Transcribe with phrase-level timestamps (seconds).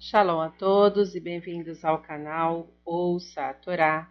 [0.00, 4.08] Shalom a todos e bem-vindos ao canal Ouça a Torá.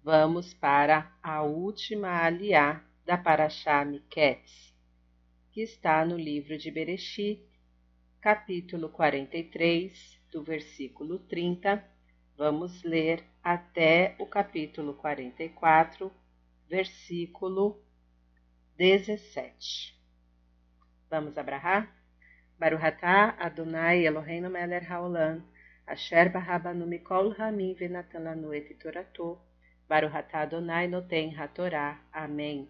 [0.00, 4.72] Vamos para a última aliá da Parashá Miketz,
[5.50, 7.44] que está no livro de Bereshit,
[8.20, 11.84] capítulo 43, do versículo 30.
[12.36, 16.12] Vamos ler até o capítulo 44,
[16.68, 17.82] versículo
[18.76, 19.98] 17.
[21.10, 21.97] Vamos abrahar?
[22.58, 25.44] Baruhatá Adonai Eloheinu Meler Haolam,
[25.86, 29.38] Asher Barabanu Mikol Ramin Venatan Lanu Et Torato,
[29.88, 32.00] Baruhatá Adonai Noten Hatorá.
[32.12, 32.68] Amém.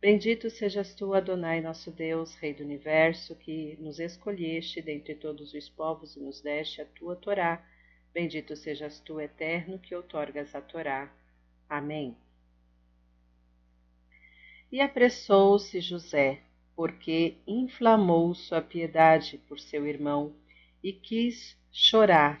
[0.00, 5.68] Bendito sejas tu, Adonai, nosso Deus, Rei do Universo, que nos escolheste dentre todos os
[5.68, 7.66] povos e nos deste a tua Torá.
[8.14, 11.12] Bendito sejas tu, Eterno, que outorgas a Torá.
[11.68, 12.16] Amém.
[14.70, 16.42] E apressou-se José,
[16.76, 20.36] porque inflamou sua piedade por seu irmão
[20.84, 22.38] e quis chorar.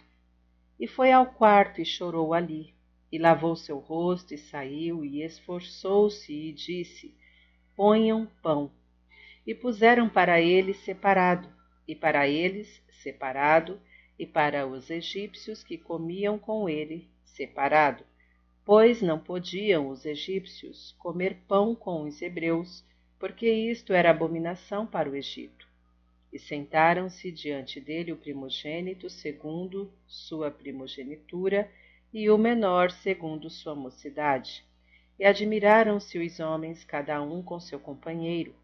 [0.78, 2.74] E foi ao quarto e chorou ali,
[3.10, 7.16] e lavou seu rosto e saiu e esforçou-se e disse:
[7.74, 8.70] Ponham pão.
[9.46, 11.48] E puseram para ele separado,
[11.88, 13.80] e para eles separado,
[14.18, 18.04] e para os egípcios que comiam com ele separado,
[18.64, 22.84] pois não podiam os egípcios comer pão com os hebreus,
[23.18, 25.66] porque isto era abominação para o Egito.
[26.32, 31.70] E sentaram-se diante dele o primogênito segundo sua primogenitura
[32.12, 34.64] e o menor segundo sua mocidade.
[35.18, 38.54] E admiraram-se os homens, cada um com seu companheiro,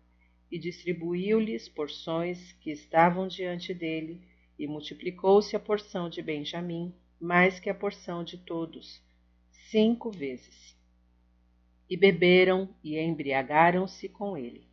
[0.50, 4.20] e distribuiu-lhes porções que estavam diante dele,
[4.58, 9.00] e multiplicou-se a porção de Benjamim, mais que a porção de todos,
[9.70, 10.61] cinco vezes
[11.92, 14.66] e beberam e embriagaram-se com ele.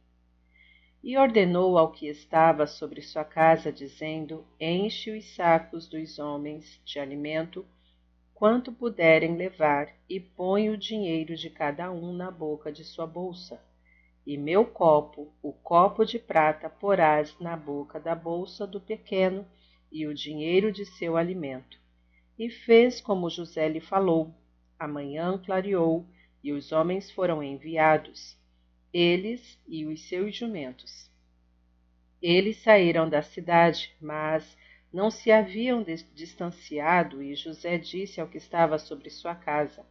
[1.03, 6.97] E ordenou ao que estava sobre sua casa, dizendo: Enche os sacos dos homens de
[6.97, 7.65] alimento,
[8.33, 13.61] quanto puderem levar, e põe o dinheiro de cada um na boca de sua bolsa.
[14.25, 19.45] E meu copo, o copo de prata, porás na boca da bolsa do pequeno,
[19.91, 21.77] e o dinheiro de seu alimento.
[22.37, 24.33] E fez como José lhe falou.
[24.79, 26.05] Amanhã clareou,
[26.43, 28.37] e os homens foram enviados,
[28.93, 31.09] eles e os seus jumentos.
[32.21, 34.57] Eles saíram da cidade, mas
[34.91, 39.85] não se haviam distanciado, e José disse ao que estava sobre sua casa: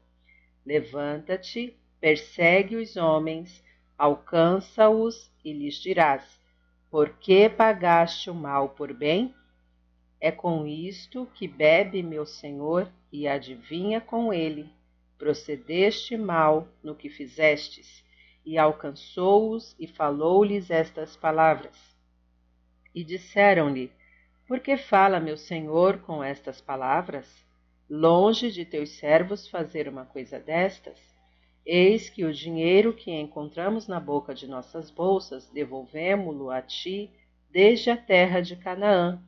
[0.65, 3.63] Levanta-te, persegue os homens,
[3.97, 6.41] alcança-os e lhes dirás:
[6.91, 9.35] Por que pagaste o mal por bem?
[10.21, 14.69] É com isto que bebe meu senhor e adivinha com ele
[15.19, 18.05] procedeste mal no que fizestes,
[18.47, 21.77] e alcançou-os e falou-lhes estas palavras.
[22.95, 23.93] E disseram-lhe:
[24.47, 27.45] Por que fala meu senhor com estas palavras?
[27.91, 30.99] Longe de teus servos fazer uma coisa destas?
[31.67, 37.11] Eis que o dinheiro que encontramos na boca de nossas bolsas devolvemo-lo a ti
[37.51, 39.23] desde a terra de Canaã.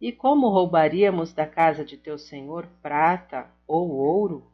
[0.00, 4.50] E como roubaríamos da casa de teu senhor prata ou ouro?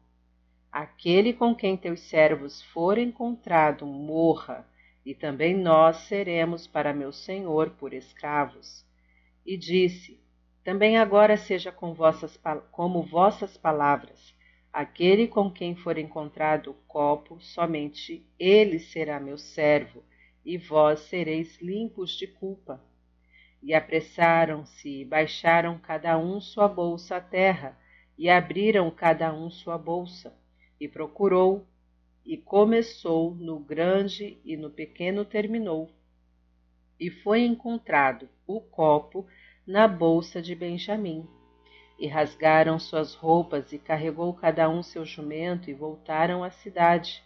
[0.77, 4.67] Aquele com quem teus servos for encontrado morra,
[5.05, 8.85] e também nós seremos para meu senhor por escravos.
[9.45, 10.19] E disse:
[10.65, 12.37] Também agora seja com vossas,
[12.73, 14.35] como vossas palavras.
[14.73, 20.03] Aquele com quem for encontrado o copo, somente ele será meu servo,
[20.43, 22.83] e vós sereis limpos de culpa.
[23.63, 27.79] E apressaram-se e baixaram cada um sua bolsa à terra,
[28.17, 30.35] e abriram cada um sua bolsa
[30.85, 31.67] e procurou,
[32.25, 35.91] e começou no grande e no pequeno terminou.
[36.99, 39.27] E foi encontrado o copo
[39.67, 41.27] na bolsa de Benjamim.
[41.99, 47.23] E rasgaram suas roupas, e carregou cada um seu jumento, e voltaram à cidade.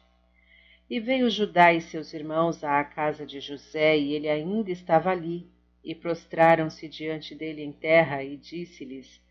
[0.89, 5.49] E veio Judá e seus irmãos à casa de José, e ele ainda estava ali.
[5.83, 9.21] E prostraram-se diante dele em terra, e disse-lhes: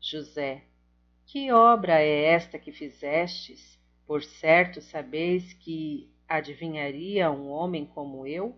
[0.00, 0.64] José,
[1.26, 3.78] que obra é esta que fizestes?
[4.06, 8.56] Por certo sabeis que adivinharia um homem como eu?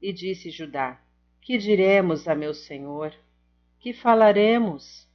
[0.00, 1.00] E disse Judá:
[1.40, 3.14] Que diremos a meu senhor?
[3.78, 5.08] Que falaremos?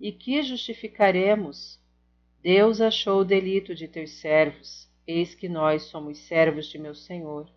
[0.00, 1.78] E que justificaremos?
[2.42, 7.52] Deus achou o delito de teus servos, eis que nós somos servos de meu senhor.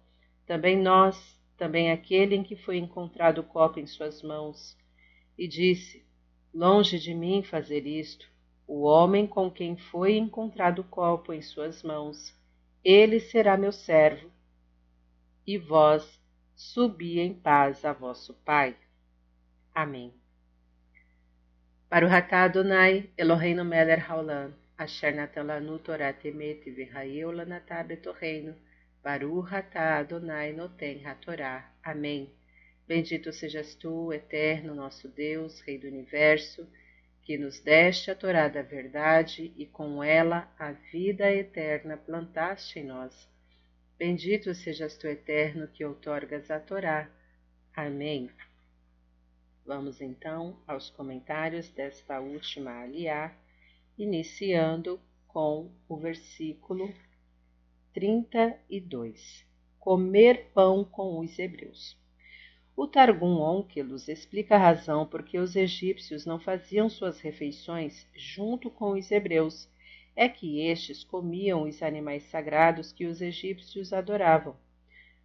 [0.46, 4.78] Também nós, também aquele em que foi encontrado o copo em suas mãos.
[5.38, 6.03] E disse:
[6.54, 8.30] Longe de mim fazer isto,
[8.68, 12.38] o homem com quem foi encontrado o copo em suas mãos,
[12.84, 14.32] ele será meu servo,
[15.48, 16.22] e vós
[16.56, 18.76] subi em paz a vosso pai.
[19.74, 20.14] Amém.
[21.90, 28.56] Para o Hatá Adonai, Eloheinu Meler Haolam, Asher Natan Lanu Torah Temet V'Haeu Lanatá Betorreino,
[29.04, 31.72] Baru Hatá Adonai Noten HaTorá.
[31.84, 32.32] Amém.
[32.86, 36.68] Bendito sejas tu, eterno nosso Deus, Rei do Universo,
[37.22, 42.84] que nos deste a Torá da verdade e com ela a vida eterna plantaste em
[42.84, 43.30] nós.
[43.98, 47.10] Bendito sejas tu, eterno, que outorgas a Torá.
[47.74, 48.30] Amém.
[49.66, 53.34] Vamos então aos comentários desta última aliá,
[53.98, 56.94] iniciando com o versículo
[57.94, 59.46] 32.
[59.80, 62.03] Comer pão com os hebreus.
[62.76, 68.72] O Targum Onkelos explica a razão por que os egípcios não faziam suas refeições junto
[68.72, 69.70] com os hebreus.
[70.16, 74.58] É que estes comiam os animais sagrados que os egípcios adoravam.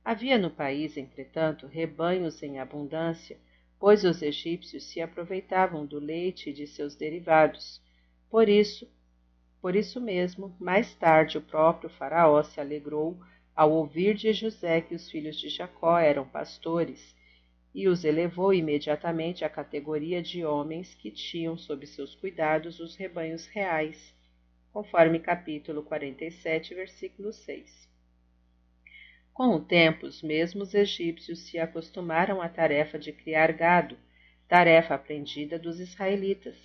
[0.04, 3.38] Havia no país, entretanto, rebanhos em abundância,
[3.80, 7.80] pois os egípcios se aproveitavam do leite e de seus derivados.
[8.28, 8.86] Por isso,
[9.58, 13.18] por isso mesmo, mais tarde o próprio faraó se alegrou
[13.56, 17.16] ao ouvir de José que os filhos de Jacó eram pastores
[17.78, 23.46] e os elevou imediatamente à categoria de homens que tinham sob seus cuidados os rebanhos
[23.46, 24.12] reais,
[24.72, 27.88] conforme capítulo 47, versículo 6.
[29.32, 33.96] Com o tempo, os mesmos egípcios se acostumaram à tarefa de criar gado,
[34.48, 36.56] tarefa aprendida dos israelitas,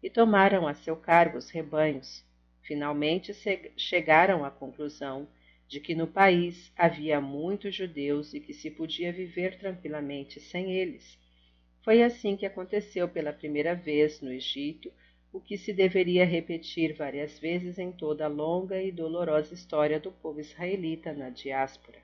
[0.00, 2.24] e tomaram a seu cargo os rebanhos.
[2.62, 3.34] Finalmente
[3.76, 5.26] chegaram à conclusão
[5.70, 11.16] de que no país havia muitos judeus e que se podia viver tranquilamente sem eles.
[11.84, 14.92] Foi assim que aconteceu pela primeira vez no Egito,
[15.32, 20.10] o que se deveria repetir várias vezes em toda a longa e dolorosa história do
[20.10, 22.02] povo israelita na diáspora.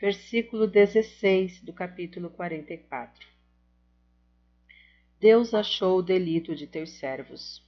[0.00, 3.24] Versículo 16 do capítulo 44
[5.20, 7.62] Deus achou o delito de teus servos.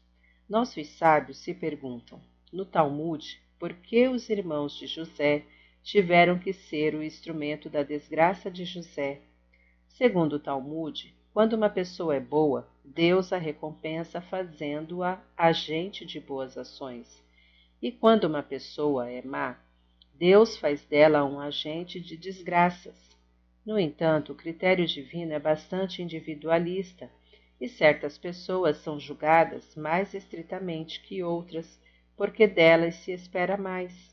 [0.49, 2.21] Nossos sábios se perguntam,
[2.53, 5.45] no Talmud, por que os irmãos de José
[5.83, 9.21] tiveram que ser o instrumento da desgraça de José.
[9.89, 16.59] Segundo o Talmud, quando uma pessoa é boa, Deus a recompensa fazendo-a agente de boas
[16.59, 17.23] ações.
[17.81, 19.59] E quando uma pessoa é má,
[20.15, 23.17] Deus faz dela um agente de desgraças.
[23.65, 27.11] No entanto, o critério divino é bastante individualista
[27.61, 31.81] e certas pessoas são julgadas mais estritamente que outras
[32.19, 34.13] porque delas se espera mais.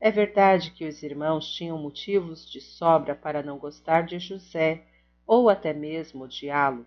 [0.00, 4.84] É verdade que os irmãos tinham motivos de sobra para não gostar de José,
[5.26, 6.86] ou até mesmo odiá-lo,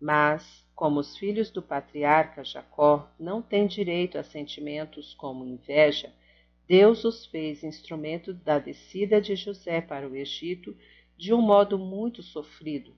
[0.00, 6.12] mas, como os filhos do patriarca Jacó não têm direito a sentimentos como inveja,
[6.66, 10.76] Deus os fez instrumento da descida de José para o Egito
[11.16, 12.92] de um modo muito sofrido,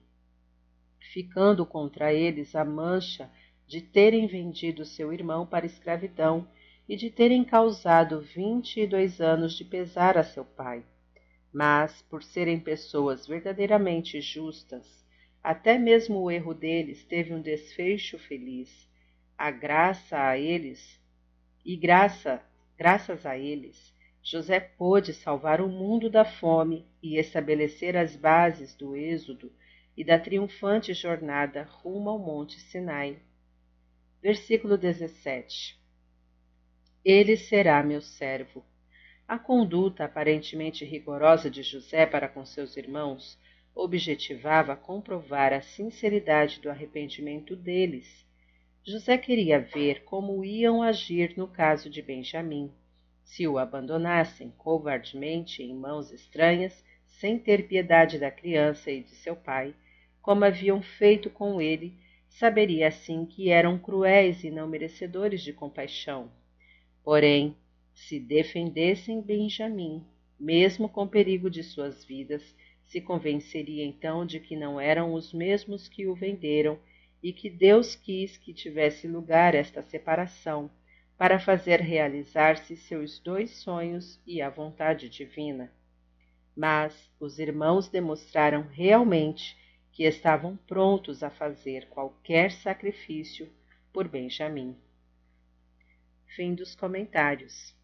[1.12, 3.30] ficando contra eles a mancha
[3.66, 6.48] de terem vendido seu irmão para escravidão
[6.88, 10.84] e de terem causado vinte e dois anos de pesar a seu pai.
[11.52, 15.04] Mas, por serem pessoas verdadeiramente justas,
[15.42, 18.88] até mesmo o erro deles teve um desfecho feliz.
[19.36, 21.00] A graça a eles,
[21.64, 22.42] e graça,
[22.76, 23.92] graças a eles,
[24.22, 29.52] José pôde salvar o mundo da fome e estabelecer as bases do êxodo
[29.96, 33.18] e da triunfante jornada rumo ao Monte Sinai.
[34.22, 35.85] Versículo 17
[37.08, 38.64] ele será meu servo.
[39.28, 43.38] A conduta aparentemente rigorosa de José para com seus irmãos
[43.72, 48.26] objetivava comprovar a sinceridade do arrependimento deles.
[48.82, 52.72] José queria ver como iam agir no caso de Benjamim,
[53.22, 59.36] se o abandonassem covardemente em mãos estranhas, sem ter piedade da criança e de seu
[59.36, 59.76] pai,
[60.20, 61.96] como haviam feito com ele,
[62.28, 66.32] saberia assim que eram cruéis e não merecedores de compaixão.
[67.06, 67.56] Porém,
[67.94, 70.04] se defendessem Benjamim,
[70.40, 72.42] mesmo com perigo de suas vidas,
[72.84, 76.76] se convenceria então de que não eram os mesmos que o venderam
[77.22, 80.68] e que Deus quis que tivesse lugar esta separação
[81.16, 85.70] para fazer realizar-se seus dois sonhos e a vontade divina.
[86.56, 89.56] Mas os irmãos demonstraram realmente
[89.92, 93.48] que estavam prontos a fazer qualquer sacrifício
[93.92, 94.76] por Benjamim.
[96.34, 97.74] Fim dos comentários.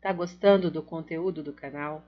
[0.00, 2.06] Tá gostando do conteúdo do canal?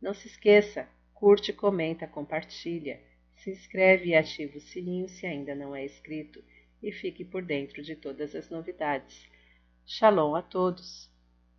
[0.00, 3.00] Não se esqueça, curte, comenta, compartilha,
[3.36, 6.42] se inscreve e ativa o sininho se ainda não é inscrito
[6.82, 9.28] e fique por dentro de todas as novidades.
[9.86, 11.11] Shalom a todos!